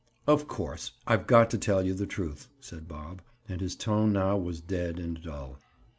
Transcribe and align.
"Of 0.25 0.47
course, 0.47 0.93
I've 1.05 1.27
got 1.27 1.51
to 1.51 1.59
tell 1.59 1.83
you 1.85 1.93
the 1.93 2.07
truth," 2.07 2.49
said 2.59 2.87
Bob, 2.87 3.21
and 3.47 3.61
his 3.61 3.75
tone 3.75 4.11
now 4.11 4.35
was 4.35 4.59
dead 4.59 4.97
and 4.97 5.21
dull. 5.21 5.59